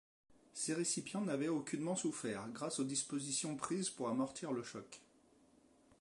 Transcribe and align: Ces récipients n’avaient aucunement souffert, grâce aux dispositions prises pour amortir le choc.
Ces 0.55 0.73
récipients 0.73 1.21
n’avaient 1.21 1.47
aucunement 1.47 1.95
souffert, 1.95 2.49
grâce 2.49 2.79
aux 2.79 2.83
dispositions 2.83 3.55
prises 3.55 3.91
pour 3.91 4.09
amortir 4.09 4.51
le 4.51 4.63
choc. 4.63 4.99